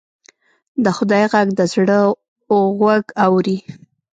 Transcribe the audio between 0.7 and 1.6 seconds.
د خدای غږ